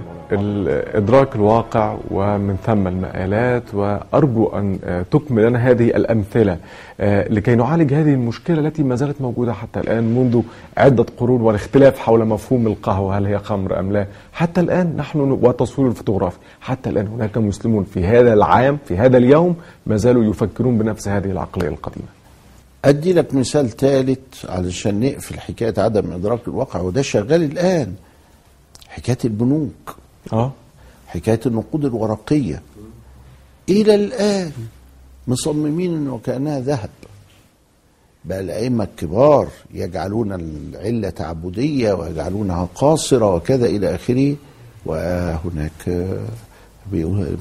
ادراك 0.94 1.36
الواقع 1.36 1.96
ومن 2.10 2.56
ثم 2.66 2.86
المآلات 2.88 3.74
وأرجو 3.74 4.46
أن 4.48 4.78
آه، 4.84 5.02
تكمل 5.02 5.46
لنا 5.46 5.58
هذه 5.58 5.88
الأمثلة 5.88 6.56
آه، 7.00 7.28
لكي 7.28 7.54
نعالج 7.54 7.94
هذه 7.94 8.14
المشكلة 8.14 8.60
التي 8.60 8.82
ما 8.82 8.94
زالت 8.94 9.20
موجودة 9.20 9.52
حتى 9.52 9.80
الآن 9.80 10.04
منذ 10.04 10.42
عدة 10.76 11.06
قرون 11.16 11.40
والاختلاف 11.40 11.98
حول 11.98 12.24
مفهوم 12.24 12.66
القهوة 12.66 13.18
هل 13.18 13.26
هي 13.26 13.38
خمر 13.38 13.78
أم 13.78 13.92
لا. 13.92 14.06
حتى 14.32 14.60
الآن 14.60 14.96
نحن 14.96 15.20
والتصوير 15.20 15.88
الفوتوغرافي 15.88 16.38
حتى 16.60 16.90
الآن 16.90 17.06
هناك 17.06 17.38
مسلمون 17.38 17.84
في 17.84 18.04
هذا 18.04 18.32
العام 18.32 18.78
في 18.84 18.96
هذا 18.96 19.16
اليوم 19.16 19.56
ما 19.86 19.96
زالوا 19.96 20.24
يفكرون 20.24 20.78
بنفس 20.78 21.08
هذه 21.08 21.30
العقلية 21.30 21.68
القديمة. 21.68 22.19
أدي 22.84 23.12
لك 23.12 23.34
مثال 23.34 23.70
ثالث 23.70 24.44
علشان 24.44 25.00
نقفل 25.00 25.40
حكاية 25.40 25.74
عدم 25.78 26.12
إدراك 26.12 26.48
الواقع 26.48 26.80
وده 26.80 27.02
شغال 27.02 27.42
الآن. 27.42 27.94
حكاية 28.88 29.18
البنوك. 29.24 29.96
آه. 30.32 30.52
حكاية 31.06 31.40
النقود 31.46 31.84
الورقية. 31.84 32.62
إلى 33.68 33.94
الآن 33.94 34.52
مصممين 35.28 35.94
إنه 35.94 36.20
كأنها 36.24 36.60
ذهب. 36.60 36.90
بقى 38.24 38.40
الأئمة 38.40 38.84
الكبار 38.84 39.48
يجعلون 39.74 40.32
العلة 40.32 41.10
تعبدية 41.10 41.92
ويجعلونها 41.92 42.68
قاصرة 42.74 43.34
وكذا 43.34 43.66
إلى 43.66 43.94
آخره. 43.94 44.36
وهناك 44.86 46.08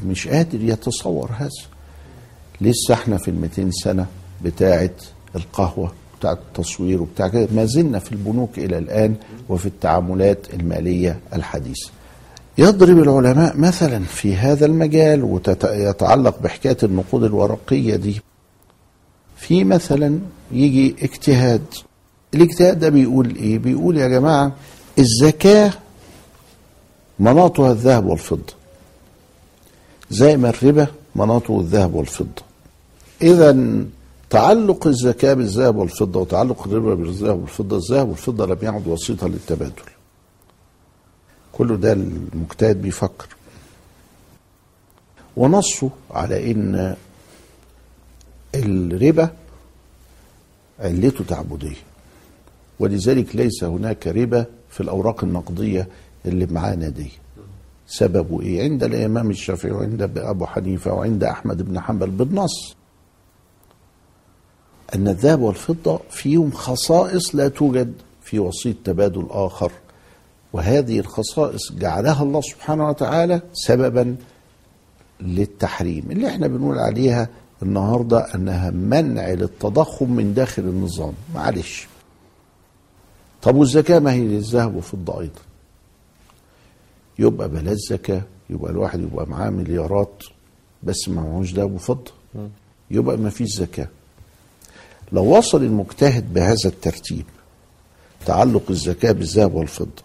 مش 0.06 0.28
قادر 0.28 0.62
يتصور 0.64 1.30
هذا. 1.38 1.50
لسه 2.62 2.94
إحنا 2.94 3.18
في 3.18 3.28
ال 3.32 3.42
200 3.42 3.70
سنة 3.72 4.06
بتاعه 4.44 4.90
القهوة 5.36 5.92
بتاعة 6.20 6.34
التصوير 6.34 7.02
وبتاع 7.02 7.28
كده 7.28 7.48
ما 7.56 7.66
زلنا 7.66 8.00
في 8.00 8.12
البنوك 8.12 8.58
إلى 8.60 8.78
الآن 8.78 9.16
وفي 9.50 9.66
التعاملات 9.66 10.54
المالية 10.54 11.20
الحديثة. 11.34 11.90
يضرب 12.58 13.00
العلماء 13.00 13.58
مثلا 13.58 14.00
في 14.04 14.36
هذا 14.36 14.66
المجال 14.66 15.24
ويتعلق 15.24 16.40
بحكاية 16.42 16.78
النقود 16.84 17.24
الورقية 17.24 17.96
دي. 17.96 18.22
في 19.38 19.64
مثلا 19.64 20.20
يجي 20.52 20.96
اجتهاد 21.02 21.62
الاجتهاد 22.34 22.80
ده 22.80 22.90
بيقول 22.90 23.36
إيه؟ 23.36 23.60
بيقول 23.60 23.98
يا 23.98 24.08
جماعة 24.08 24.52
الزكاة 25.00 25.72
مناطها 27.20 27.72
الذهب 27.72 28.06
والفضة. 28.06 28.54
زي 30.10 30.38
ما 30.38 30.50
الربا 30.50 30.88
مناطه 31.16 31.60
الذهب 31.60 31.94
والفضة. 31.94 32.42
اذا 33.22 33.52
تعلق 34.30 34.88
الزكاة 34.88 35.34
بالذهب 35.34 35.76
والفضة 35.76 36.20
وتعلق 36.20 36.68
الربا 36.68 36.94
بالذهب 36.96 37.40
والفضة 37.42 37.78
الذهب 37.78 38.10
والفضة 38.10 38.46
لم 38.46 38.58
يعد 38.62 38.88
وسيطة 38.88 39.28
للتبادل. 39.28 39.82
كله 41.52 41.76
ده 41.78 41.94
المجتهد 41.94 42.82
بيفكر. 42.82 43.28
ونصه 45.38 45.90
على 46.12 46.52
إن 46.52 46.96
الربا 48.56 49.30
علته 50.80 51.24
تعبدية 51.24 51.76
ولذلك 52.80 53.36
ليس 53.36 53.64
هناك 53.64 54.08
ربا 54.08 54.46
في 54.70 54.82
الأوراق 54.82 55.24
النقدية 55.24 55.88
اللي 56.26 56.46
معانا 56.46 56.90
دي. 56.90 57.12
سببه 57.88 58.42
إيه؟ 58.42 58.64
عند 58.64 58.84
الإمام 58.84 59.30
الشافعي 59.30 59.72
وعند 59.72 60.02
أبو 60.18 60.46
حنيفة 60.46 60.94
وعند 60.94 61.24
أحمد 61.24 61.62
بن 61.62 61.80
حنبل 61.80 62.10
بالنص. 62.10 62.76
أن 64.96 65.08
الذهب 65.08 65.42
والفضة 65.42 66.00
فيهم 66.10 66.52
خصائص 66.52 67.36
لا 67.36 67.48
توجد 67.48 67.94
في 68.24 68.40
وسيط 68.40 68.76
تبادل 68.84 69.28
آخر 69.30 69.72
وهذه 70.54 71.00
الخصائص 71.00 71.72
جعلها 71.72 72.24
الله 72.24 72.42
سبحانه 72.42 72.90
وتعالى 72.90 73.42
سببا 73.54 74.16
للتحريم. 75.22 76.12
اللي 76.12 76.28
إحنا 76.28 76.48
بنقول 76.48 76.80
عليها 76.80 77.30
النهاردة 77.64 78.36
أنها 78.36 78.70
منع 78.70 79.30
للتضخم 79.30 80.12
من 80.12 80.34
داخل 80.34 80.62
النظام. 80.62 81.14
معلش. 81.36 81.88
طب 83.42 83.56
والزكاة 83.56 84.00
ما 84.00 84.12
هي 84.14 84.22
للذهب 84.28 84.76
والفضة 84.76 85.20
أيضا؟ 85.22 85.42
يبقى 87.20 87.50
بلاش 87.50 87.78
زكاة 87.90 88.22
يبقى 88.50 88.72
الواحد 88.72 89.00
يبقى 89.00 89.28
معاه 89.28 89.50
مليارات 89.50 90.24
بس 90.84 91.10
ما 91.10 91.22
معهوش 91.22 91.54
ذهب 91.54 91.72
وفضة. 91.74 92.12
يبقى 92.92 93.18
ما 93.18 93.30
فيش 93.30 93.50
زكاة. 93.50 93.88
لو 95.12 95.38
وصل 95.38 95.64
المجتهد 95.64 96.34
بهذا 96.34 96.56
الترتيب 96.70 97.26
تعلق 98.26 98.64
الزكاة 98.70 99.12
بالذهب 99.12 99.54
والفضة. 99.54 100.04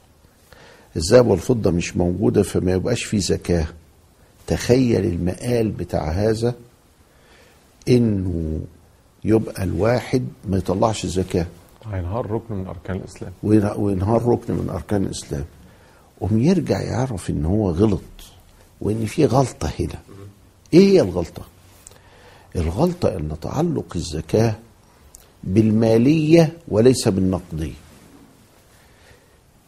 الذهب 0.96 1.26
والفضة 1.26 1.70
مش 1.70 1.96
موجودة 1.96 2.42
فما 2.42 2.72
يبقاش 2.72 3.04
فيه 3.04 3.18
زكاة. 3.18 3.66
تخيل 4.46 5.04
المقال 5.04 5.70
بتاع 5.70 6.10
هذا 6.10 6.54
إنه 7.88 8.60
يبقى 9.24 9.62
الواحد 9.64 10.26
ما 10.48 10.56
يطلعش 10.56 11.06
زكاة. 11.06 11.46
هينهار 11.92 12.30
ركن 12.30 12.54
من 12.54 12.66
أركان 12.66 12.96
الإسلام. 12.96 13.32
وين- 13.42 13.70
وينهار 13.76 14.26
ركن 14.28 14.54
من 14.54 14.70
أركان 14.70 15.04
الإسلام. 15.04 15.44
قوم 16.20 16.38
يرجع 16.40 16.80
يعرف 16.80 17.30
إن 17.30 17.44
هو 17.44 17.70
غلط 17.70 18.00
وإن 18.80 19.06
في 19.06 19.26
غلطة 19.26 19.70
هنا. 19.80 19.98
إيه 20.74 20.80
هي 20.92 21.00
الغلطة؟ 21.00 21.42
الغلطة 22.56 23.16
أن 23.16 23.36
تعلق 23.42 23.92
الزكاة 23.96 24.54
بالمالية 25.46 26.52
وليس 26.68 27.08
بالنقديه 27.08 27.72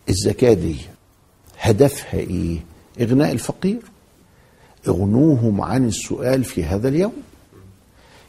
الزكاة 0.09 0.53
دي 0.53 0.77
هدفها 1.61 2.21
إيه؟ 2.21 2.59
إغناء 3.01 3.33
الفقير. 3.33 3.79
اغنوهم 4.89 5.61
عن 5.61 5.89
السؤال 5.89 6.45
في 6.45 6.65
هذا 6.65 6.89
اليوم. 6.89 7.13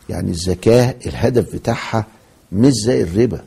يعني 0.10 0.32
الزكاة 0.32 0.96
الهدف 1.06 1.56
بتاعها 1.56 2.06
مش 2.51 2.72
زي 2.86 3.01
الربا. 3.04 3.46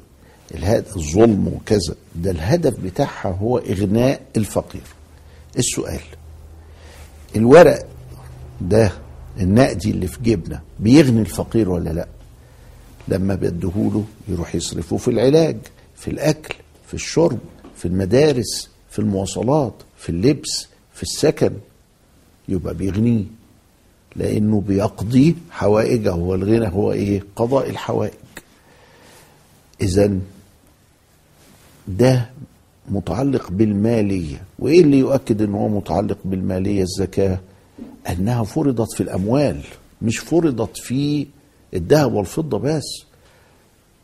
الظلم 0.96 1.48
وكذا. 1.48 1.94
ده 2.14 2.30
الهدف 2.30 2.80
بتاعها 2.80 3.28
هو 3.28 3.58
إغناء 3.58 4.20
الفقير. 4.36 4.82
السؤال. 5.58 6.00
الورق 7.36 7.86
ده 8.60 8.92
النقدي 9.40 9.90
اللي 9.90 10.06
في 10.06 10.18
جيبنا 10.22 10.62
بيغني 10.80 11.20
الفقير 11.20 11.70
ولا 11.70 11.90
لأ؟ 11.90 12.08
لما 13.10 13.34
بديهوله 13.34 14.04
يروح 14.28 14.54
يصرفه 14.54 14.96
في 14.96 15.08
العلاج 15.08 15.56
في 15.96 16.08
الأكل 16.10 16.54
في 16.86 16.94
الشرب 16.94 17.38
في 17.76 17.84
المدارس 17.88 18.68
في 18.90 18.98
المواصلات 18.98 19.74
في 19.98 20.08
اللبس 20.08 20.66
في 20.94 21.02
السكن. 21.02 21.52
يبقى 22.48 22.74
بيغنيه 22.74 23.24
لأنه 24.16 24.60
بيقضي 24.60 25.36
حوائجه. 25.50 26.10
هو 26.10 26.34
الغنى 26.34 26.68
هو 26.68 26.92
إيه؟ 26.92 27.22
قضاء 27.36 27.70
الحوائج. 27.70 28.12
اذا 29.80 30.18
ده 31.88 32.30
متعلق 32.88 33.50
بالمالية. 33.50 34.42
وإيه 34.58 34.80
اللي 34.80 34.98
يؤكد 34.98 35.42
إن 35.42 35.54
هو 35.54 35.68
متعلق 35.68 36.18
بالمالية؟ 36.24 36.82
الزكاة. 36.82 37.40
أنها 38.08 38.44
فرضت 38.44 38.92
في 38.92 39.02
الأموال 39.02 39.60
مش 40.02 40.18
فرضت 40.18 40.76
في 40.76 41.26
الذهب 41.74 42.12
والفضة 42.14 42.58
بس 42.58 43.04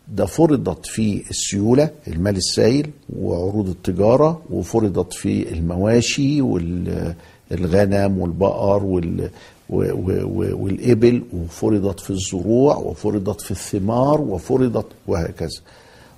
ده 0.08 0.26
فرضت 0.26 0.86
في 0.86 1.22
السيولة 1.30 1.90
المال 2.08 2.36
السائل 2.36 2.90
وعروض 3.18 3.68
التجارة 3.68 4.42
وفرضت 4.50 5.12
في 5.12 5.52
المواشي 5.52 6.40
والغنم 6.42 8.18
والبقر 8.18 8.84
وال 8.84 9.30
والإبل 9.70 11.22
وفرضت 11.34 12.00
في 12.00 12.10
الزروع 12.10 12.76
وفرضت 12.76 13.40
في 13.40 13.50
الثمار 13.50 14.20
وفرضت 14.20 14.86
وهكذا 15.06 15.60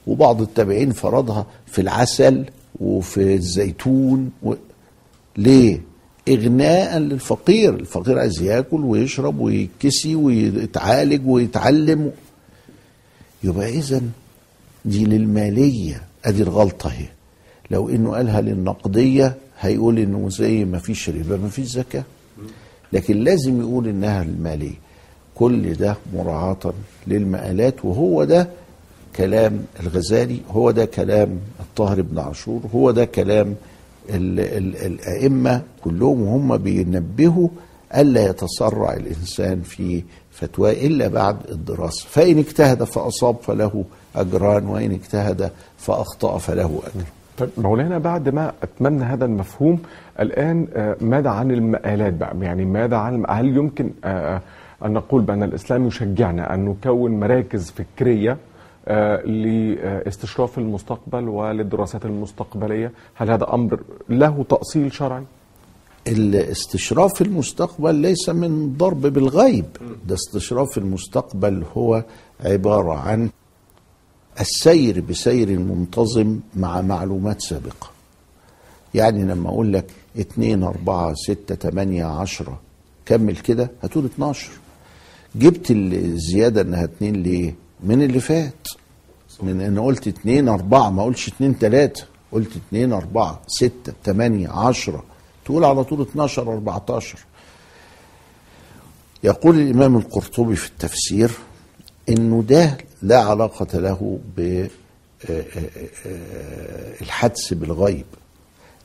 وبعض 0.06 0.40
التابعين 0.42 0.92
فرضها 0.92 1.46
في 1.66 1.80
العسل 1.80 2.44
وفي 2.80 3.34
الزيتون 3.34 4.30
و... 4.42 4.54
ليه؟ 5.36 5.80
إغناء 6.28 6.98
للفقير. 6.98 7.74
الفقير 7.74 8.18
عايز 8.18 8.42
ياكل 8.42 8.80
ويشرب 8.80 9.40
ويكسي 9.40 10.14
ويتعالج 10.14 11.28
ويتعلم. 11.28 12.10
يبقى 13.44 13.68
اذا 13.68 14.02
دي 14.84 15.04
للمالية. 15.04 16.02
أدي 16.24 16.42
الغلطة 16.42 16.90
أهي. 16.90 17.06
لو 17.70 17.88
إنه 17.88 18.10
قالها 18.10 18.40
للنقدية 18.40 19.34
هيقول 19.60 19.98
إنه 19.98 20.28
زي 20.28 20.64
ما 20.64 20.78
فيش 20.78 21.10
ربا 21.10 21.36
ما 21.36 21.48
فيش 21.48 21.66
زكاة. 21.66 22.04
لكن 22.92 23.16
لازم 23.16 23.60
يقول 23.60 23.88
إنها 23.88 24.24
للمالية. 24.24 24.74
كل 25.34 25.74
ده 25.74 25.96
مراعاة 26.14 26.72
للمآلات. 27.06 27.84
وهو 27.84 28.24
ده 28.24 28.48
كلام 29.16 29.64
الغزالي. 29.80 30.40
هو 30.50 30.70
ده 30.70 30.84
كلام 30.84 31.38
الطاهر 31.60 32.02
بن 32.02 32.18
عاشور. 32.18 32.60
هو 32.74 32.90
ده 32.90 33.04
كلام 33.04 33.54
ال 34.10 34.40
ال 34.40 34.76
الأئمة 34.76 35.62
كلهم 35.84 36.22
وهم 36.22 36.56
بينبهوا 36.56 37.48
ألا 37.96 38.30
يتسرع 38.30 38.92
الإنسان 38.92 39.60
في 39.60 40.02
فتواه 40.30 40.72
إلا 40.72 41.08
بعد 41.08 41.36
الدراسة. 41.50 42.06
فإن 42.08 42.38
اجتهد 42.38 42.84
فأصاب 42.84 43.36
فله 43.42 43.84
أجران 44.16 44.66
وإن 44.66 44.90
اجتهد 44.92 45.50
فأخطأ 45.76 46.38
فله 46.38 46.64
أجر. 46.66 47.04
طيب 47.38 47.48
مولانا 47.58 47.98
بعد 47.98 48.28
ما 48.28 48.52
أتمنى 48.62 49.04
هذا 49.04 49.24
المفهوم 49.24 49.78
الآن 50.20 50.66
آه، 50.74 50.96
ماذا 51.00 51.30
عن 51.30 51.50
المآلات 51.50 52.12
بقى؟ 52.12 52.36
يعني 52.40 52.64
ماذا 52.64 52.96
عن 52.96 53.24
هل 53.28 53.56
يمكن 53.56 53.90
آه، 54.04 54.40
أن 54.84 54.92
نقول 54.92 55.22
بأن 55.22 55.42
الإسلام 55.42 55.86
يشجعنا 55.86 56.54
أن 56.54 56.64
نكون 56.64 57.20
مراكز 57.20 57.70
فكرية؟ 57.70 58.30
آه، 58.32 58.36
لاستشراف 59.24 60.58
المستقبل 60.58 61.28
وللدراسات 61.28 62.04
المستقبلية. 62.04 62.92
هل 63.14 63.30
هذا 63.30 63.54
أمر 63.54 63.80
له 64.08 64.44
تأصيل 64.48 64.92
شرعي؟ 64.92 65.24
الاستشراف 66.08 67.22
المستقبل 67.22 67.94
ليس 67.94 68.28
من 68.28 68.74
ضرب 68.76 69.00
بالغيب. 69.00 69.64
ده 70.06 70.14
استشراف 70.14 70.78
المستقبل 70.78 71.64
هو 71.76 72.04
عبارة 72.44 72.92
عن 72.94 73.30
السير 74.40 75.00
بسير 75.00 75.58
منتظم 75.58 76.40
مع 76.56 76.80
معلومات 76.80 77.40
سابقة. 77.40 77.90
يعني 78.94 79.22
لما 79.24 79.48
أقول 79.48 79.72
لك 79.72 79.86
اتنين 80.16 80.62
أربعة 80.62 81.14
ستة 81.14 81.54
تمانية 81.54 82.04
عشرة 82.04 82.60
كمل 83.06 83.36
كده 83.36 83.70
هتقول 83.82 84.04
اتناشر. 84.04 84.50
جبت 85.36 85.70
الزيادة 85.70 86.60
إنها 86.60 86.84
اتنين 86.84 87.22
ليه؟ 87.22 87.54
من 87.80 88.02
اللي 88.02 88.20
فات. 88.20 88.68
من 89.42 89.60
إن 89.60 89.80
قلت 89.80 90.08
اتنين 90.08 90.48
أربعة 90.48 90.90
ما 90.90 91.04
قلتش 91.04 91.28
اتنين 91.28 91.58
تلاتة. 91.58 92.04
قلت 92.32 92.50
اتنين 92.56 92.92
أربعة 92.92 93.40
ستة 93.46 93.92
تمانية 94.04 94.48
عشرة. 94.48 95.04
تقول 95.44 95.64
على 95.64 95.84
طول 95.84 96.00
اتناشر 96.00 96.52
أربعتاشر. 96.52 97.18
يقول 99.24 99.60
الإمام 99.60 99.96
القرطبي 99.96 100.56
في 100.56 100.68
التفسير 100.68 101.30
إنه 102.08 102.42
ده 102.48 102.78
لا 103.02 103.18
علاقة 103.22 103.78
له 103.78 104.18
بالحدس 107.00 107.54
بالغيب. 107.54 108.06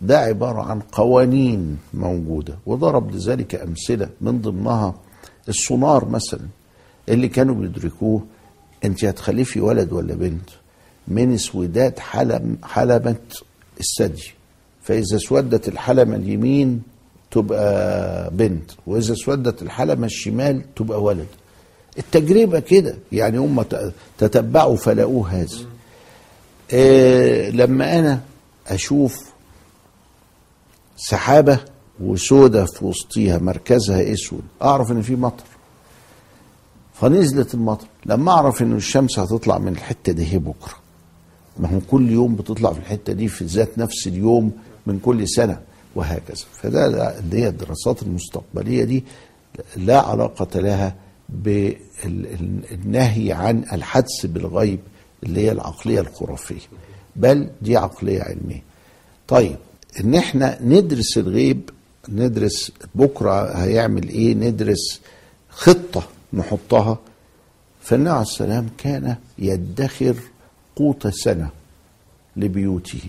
ده 0.02 0.20
عبارة 0.20 0.62
عن 0.62 0.80
قوانين 0.80 1.78
موجودة. 1.94 2.58
وضرب 2.66 3.16
لذلك 3.16 3.56
أمثلة 3.56 4.10
من 4.22 4.42
ضمنها 4.42 4.96
السونار 5.50 6.10
مثلا 6.10 6.48
اللي 7.10 7.28
كانوا 7.28 7.56
بيدركوه 7.56 8.24
أنت 8.84 9.06
هتخلفي 9.06 9.62
ولد 9.62 9.94
ولا 9.94 10.14
بنت؟ 10.16 10.50
من 11.08 11.34
اسوداد 11.34 12.00
حلم 12.00 12.58
حلمة 12.64 13.16
الثدي. 13.80 14.32
فإذا 14.84 15.16
اسودت 15.16 15.68
الحلمة 15.68 16.16
اليمين 16.16 16.82
تبقى 17.32 18.30
بنت 18.34 18.72
وإذا 18.88 19.14
اسودت 19.14 19.62
الحلمة 19.62 20.06
الشمال 20.06 20.62
تبقى 20.76 21.04
ولد. 21.04 21.28
التجربة 21.98 22.60
كده 22.60 22.96
يعني 23.12 23.38
هم 23.38 23.66
تتبعوا 24.18 24.76
فلقوه 24.76 25.30
هذا. 25.30 25.58
آه 26.74 27.50
لما 27.50 28.00
أنا 28.00 28.22
أشوف 28.68 29.34
سحابة 30.98 31.60
وسودة 32.00 32.66
في 32.66 32.86
وسطيها 32.86 33.38
مركزها 33.38 34.14
أسود 34.14 34.42
أعرف 34.62 34.92
إن 34.92 35.02
في 35.02 35.16
مطر. 35.16 35.44
فنزلت 37.08 37.54
المطر. 37.54 37.88
لما 38.06 38.32
أعرف 38.32 38.62
ان 38.62 38.74
الشمس 38.76 39.20
هتطلع 39.20 39.58
من 39.58 39.68
الحتة 39.68 40.12
دي 40.12 40.34
هي 40.34 40.38
بكرة. 40.38 40.74
ما 41.60 41.70
هو 41.76 41.80
كل 41.92 42.12
يوم 42.12 42.36
بتطلع 42.36 42.74
في 42.74 42.80
الحتة 42.80 43.14
دي 43.14 43.28
في 43.28 43.46
ذات 43.46 43.78
نفس 43.78 44.08
اليوم 44.08 44.52
من 44.88 45.00
كل 45.00 45.28
سنة 45.28 45.60
وهكذا. 45.96 46.46
فده 46.54 46.88
ده- 46.88 47.20
اللي 47.20 47.38
هي 47.42 47.48
الدراسات 47.48 48.04
المستقبلية 48.04 48.84
دي 48.84 49.04
لا 49.78 50.02
علاقة 50.02 50.60
لها 50.60 50.96
بالنهي 51.30 53.32
عن 53.32 53.64
الحدس 53.74 54.26
بالغيب 54.26 54.80
اللي 55.24 55.40
هي 55.42 55.52
العقلية 55.52 56.00
الخرافية 56.00 56.60
بل 57.16 57.50
دي 57.62 57.78
عقلية 57.78 58.22
علمية. 58.22 58.64
طيب 59.28 59.56
إن 60.00 60.16
إحنا 60.16 60.58
ندرس 60.62 61.18
الغيب 61.18 61.70
ندرس 62.10 62.72
بكرة 62.96 63.52
هيعمل 63.64 64.10
إيه؟ 64.10 64.34
ندرس 64.36 65.02
خطة 65.50 66.04
نحطها. 66.34 66.98
فالنبي 67.82 68.10
عليه 68.10 68.22
السلام 68.22 68.70
كان 68.78 69.16
يدخر 69.40 70.16
قوت 70.76 71.08
سنة 71.08 71.50
لبيوته. 72.38 73.02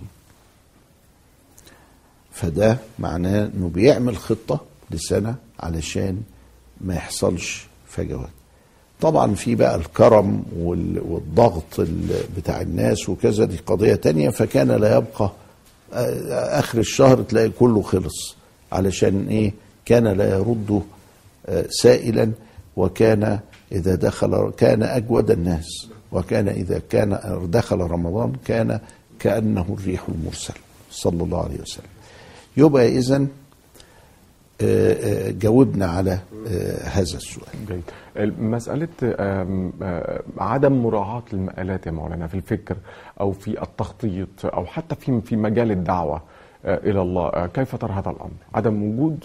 فده 2.32 2.78
معناه 2.98 3.50
إنه 3.56 3.68
بيعمل 3.68 4.16
خطة 4.16 4.60
لسنة 4.90 5.34
علشان 5.60 6.22
ما 6.80 6.94
يحصلش 6.94 7.66
فجوات. 7.88 8.28
طبعا 9.00 9.34
في 9.34 9.54
بقى 9.54 9.74
الكرم 9.76 10.42
وال- 10.56 11.00
والضغط 11.00 11.80
ال- 11.80 12.24
بتاع 12.36 12.60
الناس 12.60 13.08
وكذا 13.08 13.44
دي 13.44 13.56
قضية 13.56 13.94
تانية. 13.94 14.30
فكان 14.30 14.70
لا 14.72 14.96
يبقى 14.96 15.32
آخر 16.58 16.78
الشهر 16.78 17.22
تلاقي 17.22 17.48
كله 17.48 17.82
خلص. 17.82 18.36
علشان 18.72 19.26
إيه؟ 19.28 19.52
كان 19.84 20.08
لا 20.08 20.30
يرد 20.38 20.82
سائلا 21.70 22.32
وكان 22.76 23.38
إذا 23.72 23.94
دخل 23.94 24.50
كان 24.56 24.82
أجود 24.82 25.30
الناس. 25.30 25.88
وكان 26.12 26.48
إذا 26.48 26.80
كان 26.90 27.18
دخل 27.50 27.78
رمضان 27.80 28.32
كان 28.46 28.80
كأنه 29.18 29.76
الريح 29.80 30.02
المرسل. 30.08 30.54
صلى 30.90 31.22
الله 31.24 31.44
عليه 31.44 31.60
وسلم. 31.60 31.86
يبقى 32.56 32.88
اذا 32.88 33.26
جاوبنا 35.30 35.86
على 35.86 36.18
آه، 36.48 36.84
هذا 36.88 37.02
السؤال. 37.16 37.48
جيد. 37.68 37.82
مسألة 38.40 38.88
آه، 39.02 40.22
عدم 40.38 40.72
مراعاة 40.72 41.22
المآلات 41.32 41.86
يا 41.86 41.90
مولانا 41.92 42.26
في 42.26 42.34
الفكر 42.34 42.76
أو 43.20 43.32
في 43.32 43.62
التخطيط 43.62 44.28
أو 44.46 44.66
حتى 44.66 44.94
في 44.94 45.20
في 45.20 45.36
مجال 45.36 45.70
الدعوة 45.70 46.22
آه، 46.64 46.76
إلى 46.78 47.02
الله 47.02 47.28
آه، 47.28 47.46
كيف 47.46 47.76
ترى 47.76 47.92
هذا 47.92 48.10
الأمر؟ 48.10 48.30
عدم 48.54 48.82
وجود 48.82 49.24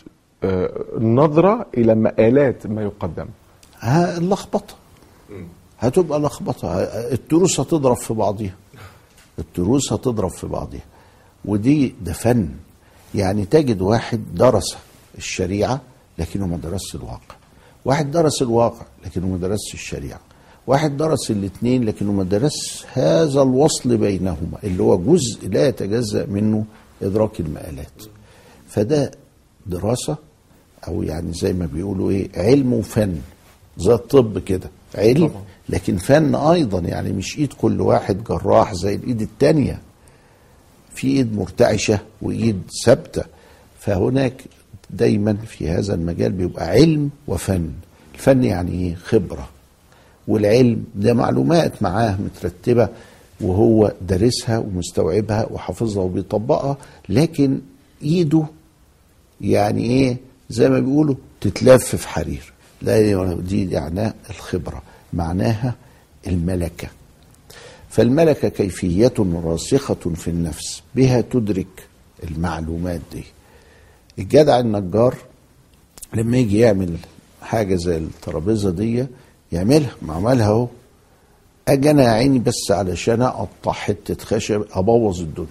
نظرة 1.00 1.66
إلى 1.78 1.96
مآلات 1.96 2.68
ما 2.68 2.82
يقدم. 2.84 3.26
ها 3.80 4.18
اللخبطة. 4.18 4.74
هتبقى 5.80 6.20
لخبطة. 6.20 6.74
التروس 7.14 7.60
هتضرب 7.60 7.98
في 7.98 8.14
بعضيها. 8.14 8.56
التروس 9.40 9.94
هتضرب 9.94 10.30
في 10.30 10.48
بعضيها. 10.48 10.86
ودي 11.46 11.96
ده 12.02 12.14
فن. 12.14 12.50
يعني 13.16 13.46
تجد 13.46 13.82
واحد 13.82 14.22
درس 14.36 14.78
الشريعة 15.18 15.82
لكنه 16.18 16.48
ما 16.48 16.58
درسش 16.58 16.96
الواقع. 16.96 17.36
واحد 17.86 18.12
درس 18.12 18.42
الواقع 18.42 18.86
لكنه 19.06 19.28
ما 19.28 19.38
درسش 19.38 19.74
الشريعة. 19.74 20.20
واحد 20.68 20.98
درس 20.98 21.32
الاثنين 21.32 21.84
لكنه 21.86 22.12
ما 22.12 22.24
درس 22.24 22.86
هذا 22.94 23.42
الوصل 23.42 23.98
بينهما 23.98 24.58
اللي 24.64 24.84
هو 24.84 24.98
جزء 24.98 25.50
لا 25.50 25.68
يتجزأ 25.68 26.26
منه 26.26 26.66
إدراك 27.02 27.40
المآلات. 27.40 28.04
فده 28.68 29.12
دراسة 29.66 30.18
أو 30.88 31.04
يعني 31.04 31.34
زي 31.34 31.54
ما 31.54 31.66
بيقولوا 31.66 32.12
إيه 32.12 32.30
علم 32.36 32.74
وفن. 32.74 33.16
زي 33.78 33.94
الطب 33.94 34.40
كده 34.40 34.70
علم 34.96 35.28
طبعا. 35.28 35.42
لكن 35.70 35.98
فن 35.98 36.36
أيضا 36.36 36.80
يعني 36.80 37.12
مش 37.12 37.38
إيد 37.38 37.54
كل 37.54 37.82
واحد 37.82 38.24
جراح 38.24 38.74
زي 38.74 38.96
الإيد 38.96 39.22
التانية. 39.22 39.80
في 40.96 41.08
إيد 41.08 41.36
مرتعشة 41.38 42.00
وإيد 42.22 42.62
ثابتة. 42.86 43.24
فهناك 43.80 44.42
دايما 44.90 45.34
في 45.34 45.70
هذا 45.70 45.94
المجال 45.94 46.32
بيبقى 46.32 46.70
علم 46.70 47.10
وفن. 47.28 47.70
الفن 48.16 48.44
يعني 48.44 48.72
إيه؟ 48.72 48.96
خبرة. 48.96 49.50
والعلم 50.28 50.84
ده 50.96 51.14
معلومات 51.14 51.84
معاه 51.84 52.18
مترتبة 52.22 52.90
وهو 53.42 53.94
دارسها 54.02 54.58
ومستوعبها 54.58 55.48
وحافظها 55.52 56.04
وبيطبقها 56.04 56.78
لكن 57.10 57.60
إيده 58.04 58.44
يعني 59.42 59.84
إيه؟ 59.86 60.18
زي 60.50 60.70
ما 60.70 60.80
بيقولوا 60.80 61.16
تتلف 61.42 61.96
في 61.96 62.08
حرير. 62.08 62.54
لا 62.82 63.34
دي 63.34 63.66
معناها 63.66 64.14
الخبرة 64.30 64.82
معناها 65.14 65.76
الملكة. 66.28 66.88
فالملكة 67.90 68.48
كيفية 68.50 69.14
راسخة 69.20 69.96
في 70.16 70.28
النفس 70.28 70.82
بها 70.96 71.22
تدرك 71.22 71.88
المعلومات 72.24 73.02
دي. 73.14 73.24
الجدع 74.20 74.60
النجار 74.60 75.16
لما 76.14 76.38
يجي 76.38 76.60
يعمل 76.60 76.98
حاجة 77.42 77.76
زي 77.76 77.98
الترابيزة 77.98 78.70
دي 78.72 79.06
يعملها 79.52 79.92
ما 80.02 80.14
عملها 80.14 80.48
اهو. 80.48 80.68
أجي 81.68 81.92
أنا 81.92 82.04
عيني 82.06 82.40
بس 82.40 82.72
علشان 82.72 83.22
اقطع 83.22 83.72
حتة 83.72 84.26
خشب 84.26 84.66
ابوظ 84.72 85.22
الدنيا. 85.22 85.48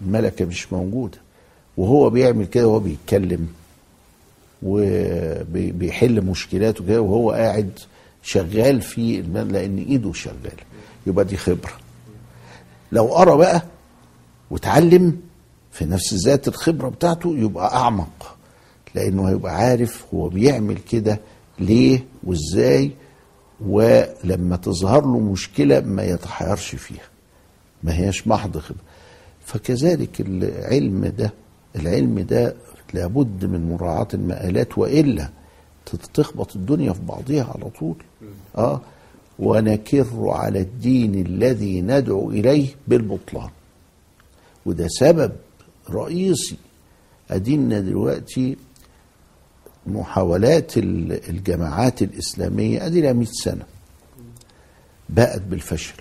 الملكة 0.00 0.44
مش 0.44 0.72
موجودة. 0.72 1.18
وهو 1.76 2.10
بيعمل 2.10 2.46
كده 2.46 2.68
وهو 2.68 2.78
بيتكلم 2.78 3.48
وبيحل 4.62 6.20
مشكلاته 6.24 6.84
كده 6.86 7.00
وهو 7.00 7.30
قاعد 7.30 7.70
شغال 8.22 8.80
في 8.82 9.20
الم- 9.20 9.36
لأن 9.50 9.78
إيده 9.78 10.12
شغالة. 10.12 10.62
يبقى 11.06 11.24
دي 11.24 11.36
خبرة. 11.36 11.72
لو 12.92 13.04
قرأ 13.06 13.36
بقى 13.36 13.62
وتعلم 14.50 15.16
في 15.72 15.84
نفس 15.84 16.14
ذات 16.14 16.48
الخبرة 16.48 16.88
بتاعته 16.88 17.36
يبقى 17.38 17.74
أعمق. 17.76 18.36
لأنه 18.94 19.28
هيبقى 19.28 19.54
عارف 19.56 20.04
هو 20.14 20.28
بيعمل 20.28 20.78
كده 20.90 21.20
ليه 21.58 22.04
وإزاي 22.24 22.90
ولما 23.60 24.56
تظهر 24.56 25.02
له 25.02 25.18
مشكلة 25.18 25.80
ما 25.80 26.02
يتحيرش 26.04 26.74
فيها. 26.74 27.08
ما 27.82 27.94
هياش 27.98 28.26
محض 28.28 28.58
خبرة. 28.58 28.80
فكذلك 29.46 30.20
العلم 30.20 31.06
ده 31.18 31.32
العلم 31.76 32.20
ده 32.20 32.54
لابد 32.94 33.44
من 33.44 33.68
مراعاة 33.72 34.08
المآلات 34.14 34.78
وإلا 34.78 35.28
تخبط 36.14 36.56
الدنيا 36.56 36.92
في 36.92 37.00
بعضها 37.08 37.44
على 37.44 37.70
طول. 37.70 37.94
آه. 38.58 38.80
ونكر 39.38 40.06
على 40.28 40.60
الدين 40.60 41.26
الذي 41.26 41.80
ندعو 41.80 42.30
إليه 42.30 42.68
بالبطلان. 42.88 43.48
وده 44.66 44.86
سبب 44.88 45.32
رئيسي 45.90 46.56
أدينا 47.30 47.80
دلوقتي 47.80 48.56
محاولات 49.86 50.78
ال- 50.78 51.28
الجماعات 51.30 52.02
الإسلامية 52.02 52.86
أدي 52.86 53.00
لها 53.00 53.12
100 53.12 53.26
سنة. 53.44 53.64
بقت 55.08 55.42
بالفشل. 55.42 55.94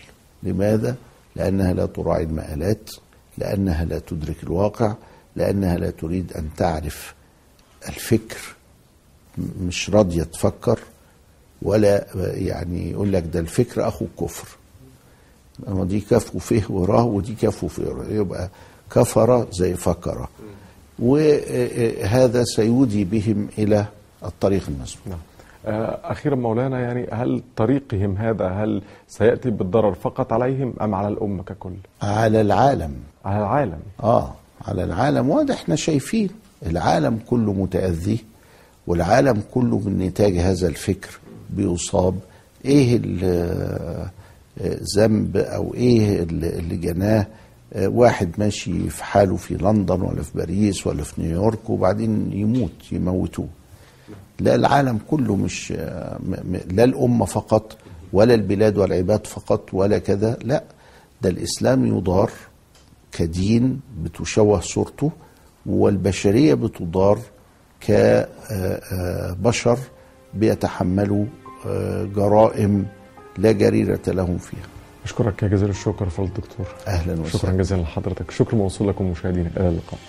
لماذا؟ 0.44 0.96
لأنها 1.36 1.74
لا 1.74 1.86
تراعي 1.86 2.24
المآلات 2.24 2.90
لأنها 3.38 3.86
لا 3.86 4.00
تدرك 4.00 4.44
الواقع 4.44 4.96
لأنها 5.38 5.78
لا 5.78 5.90
تريد 5.90 6.34
أن 6.34 6.50
تعرف 6.58 7.14
الفكر 7.90 8.38
مش 9.62 9.90
راضية 9.90 10.24
تفكر 10.24 10.80
ولا 11.62 12.06
يعني 12.16 12.92
يقول 12.92 13.14
لك 13.14 13.24
ده 13.34 13.40
الفكر 13.40 13.88
أخو 13.88 14.06
الكفر. 14.06 14.48
أما 15.68 15.86
دي 15.86 16.00
كف 16.00 16.36
وفه 16.36 16.62
وراه 16.70 17.04
ودي 17.04 17.36
كف 17.36 17.64
وفه 17.64 18.06
يبقى 18.10 18.50
كفر 18.92 19.48
زي 19.52 19.74
فكر. 19.76 20.28
وهذا 21.00 22.44
سيودي 22.44 23.04
بهم 23.04 23.48
إلى 23.58 23.86
الطريق 24.26 24.64
المسلوك 24.68 25.08
نعم. 25.08 25.18
آه، 25.66 26.00
أخيرا 26.12 26.36
مولانا 26.36 26.80
يعني 26.80 27.08
هل 27.12 27.42
طريقهم 27.56 28.18
هذا 28.18 28.48
هل 28.48 28.82
سيأتي 29.08 29.50
بالضرر 29.50 29.94
فقط 29.94 30.34
عليهم 30.34 30.74
أم 30.82 30.96
على 30.96 31.08
الأمة 31.08 31.44
ككل؟ 31.44 31.74
على 32.02 32.42
العالم. 32.42 32.94
على 33.26 33.40
العالم. 33.40 33.80
آه. 34.04 34.34
على 34.68 34.84
العالم 34.84 35.30
وده 35.30 35.54
إحنا 35.54 35.76
شايفين 35.76 36.30
العالم 36.66 37.20
كله 37.30 37.54
متأذي 37.54 38.18
والعالم 38.88 39.42
كله 39.54 39.80
من 39.80 39.98
نتاج 40.00 40.38
هذا 40.38 40.68
الفكر 40.68 41.20
بيصاب. 41.50 42.16
إيه 42.66 43.00
ال- 43.04 44.08
ذنب 44.98 45.38
أو 45.38 45.74
إيه 45.74 46.24
اللي 46.24 46.76
جناه؟ 46.78 47.28
واحد 47.76 48.32
ماشي 48.38 48.90
في 48.90 49.04
حاله 49.04 49.36
في 49.36 49.54
لندن 49.56 50.02
ولا 50.02 50.22
في 50.24 50.32
باريس 50.36 50.88
ولا 50.88 51.04
في 51.04 51.22
نيويورك 51.22 51.70
وبعدين 51.70 52.32
يموت 52.34 52.72
يموتوه. 52.92 53.48
لا 54.40 54.56
العالم 54.56 55.00
كله 55.10 55.36
مش 55.36 55.72
لا 56.72 56.84
الأمة 56.84 57.26
فقط 57.26 57.78
ولا 58.14 58.34
البلاد 58.34 58.78
والعباد 58.78 59.28
فقط 59.28 59.74
ولا 59.74 59.98
كذا 59.98 60.38
لا 60.44 60.64
ده 61.22 61.30
الإسلام 61.30 61.86
يضار. 61.98 62.32
كدين 63.12 63.80
بتشوه 64.04 64.60
صورته 64.60 65.12
والبشرية 65.66 66.54
بتضار 66.54 67.20
كبشر 67.82 69.80
بيتحملوا 70.34 71.26
آه، 71.66 72.04
جرائم 72.04 72.86
لا 73.38 73.52
جريرة 73.52 74.00
لهم 74.08 74.38
فيها. 74.38 74.68
أشكرك 75.06 75.44
يا 75.44 75.48
جزيل 75.48 75.70
الشكر 75.70 76.10
فضل 76.10 76.28
الدكتور 76.28 76.66
أهلا 76.88 77.14
وسهلا. 77.14 77.28
شكرا 77.30 77.52
جزيلا 77.52 77.82
لحضرتك. 77.82 78.32
شكر 78.32 78.56
موصول 78.56 78.88
لكم 78.88 79.12
مشاهدينا. 79.12 79.50
إلى 79.58 79.70
اللقاء. 79.70 80.00